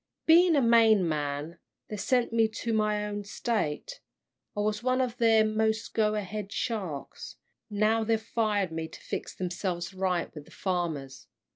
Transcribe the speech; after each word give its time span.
Being 0.25 0.55
a 0.55 0.63
Maine 0.63 1.07
man, 1.07 1.59
they 1.89 1.95
sent 1.97 2.33
me 2.33 2.47
to 2.47 2.73
my 2.73 3.05
own 3.05 3.23
State. 3.23 4.01
I 4.57 4.61
was 4.61 4.81
one 4.81 4.99
of 4.99 5.17
their 5.17 5.45
most 5.45 5.93
go 5.93 6.15
ahead 6.15 6.51
sharks, 6.51 7.35
now 7.69 8.03
they've 8.03 8.19
fired 8.19 8.71
me 8.71 8.87
to 8.87 8.99
fix 8.99 9.35
themselves 9.35 9.93
right 9.93 10.33
with 10.33 10.45
the 10.45 10.49
farmers. 10.49 11.27